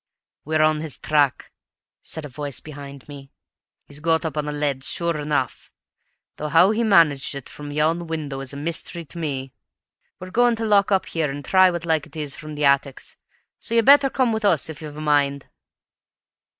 "We're 0.45 0.63
on 0.63 0.81
his 0.81 0.97
track," 0.97 1.51
said 2.01 2.25
a 2.25 2.27
voice 2.27 2.59
behind 2.59 3.07
me. 3.07 3.29
"He's 3.85 3.99
got 3.99 4.25
up 4.25 4.35
on 4.35 4.45
the 4.45 4.51
leads, 4.51 4.89
sure 4.89 5.15
enough, 5.19 5.71
though 6.37 6.47
how 6.49 6.71
he 6.71 6.83
managed 6.83 7.35
it 7.35 7.47
from 7.47 7.69
yon 7.69 8.07
window 8.07 8.39
is 8.39 8.51
a 8.51 8.57
myst'ry 8.57 9.05
to 9.05 9.19
me. 9.19 9.53
We're 10.19 10.31
going 10.31 10.55
to 10.55 10.65
lock 10.65 10.91
up 10.91 11.05
here 11.05 11.29
and 11.29 11.45
try 11.45 11.69
what 11.69 11.85
like 11.85 12.07
it 12.07 12.15
is 12.15 12.35
from 12.35 12.55
the 12.55 12.65
attics. 12.65 13.15
So 13.59 13.75
you'd 13.75 13.85
better 13.85 14.09
come 14.09 14.33
with 14.33 14.43
us 14.43 14.71
if 14.71 14.81
you've 14.81 14.97
a 14.97 15.01
mind." 15.01 15.45